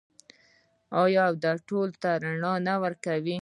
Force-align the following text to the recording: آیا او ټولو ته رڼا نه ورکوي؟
آیا 1.03 1.23
او 1.29 1.35
ټولو 1.69 1.93
ته 2.03 2.09
رڼا 2.23 2.53
نه 2.67 2.73
ورکوي؟ 2.83 3.29